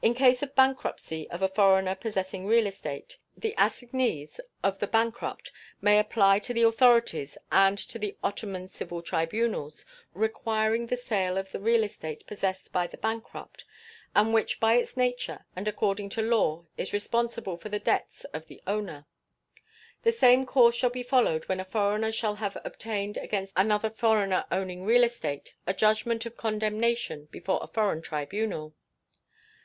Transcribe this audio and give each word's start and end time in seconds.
In 0.00 0.14
case 0.14 0.40
of 0.44 0.50
the 0.50 0.54
bankruptcy 0.54 1.28
of 1.30 1.42
a 1.42 1.48
foreigner 1.48 1.96
possessing 1.96 2.46
real 2.46 2.68
estate, 2.68 3.18
the 3.36 3.52
assignees 3.58 4.38
of 4.62 4.78
the 4.78 4.86
bankrupt 4.86 5.50
may 5.80 5.98
apply 5.98 6.38
to 6.38 6.54
the 6.54 6.62
authorities 6.62 7.36
and 7.50 7.76
to 7.76 7.98
the 7.98 8.16
Ottoman 8.22 8.68
civil 8.68 9.02
tribunals 9.02 9.84
requiring 10.14 10.86
the 10.86 10.96
sale 10.96 11.36
of 11.36 11.50
the 11.50 11.58
real 11.58 11.82
estate 11.82 12.24
possessed 12.28 12.70
by 12.72 12.86
the 12.86 12.96
bankrupt, 12.96 13.64
and 14.14 14.32
which 14.32 14.60
by 14.60 14.74
its 14.74 14.96
nature 14.96 15.44
and 15.56 15.66
according 15.66 16.10
to 16.10 16.22
law 16.22 16.64
is 16.76 16.92
responsible 16.92 17.56
for 17.56 17.68
the 17.68 17.80
debts 17.80 18.22
of 18.26 18.46
the 18.46 18.62
owner. 18.68 19.06
The 20.04 20.12
same 20.12 20.46
course 20.46 20.76
shall 20.76 20.90
be 20.90 21.02
followed 21.02 21.46
when 21.48 21.58
a 21.58 21.64
foreigner 21.64 22.12
shall 22.12 22.36
have 22.36 22.56
obtained 22.64 23.16
against 23.16 23.52
another 23.56 23.90
foreigner 23.90 24.44
owning 24.52 24.84
real 24.84 25.02
estate 25.02 25.54
a 25.66 25.74
judgment 25.74 26.24
of 26.24 26.36
condemnation 26.36 27.24
before 27.32 27.58
a 27.60 27.66
foreign 27.66 28.02
tribunal. 28.02 28.72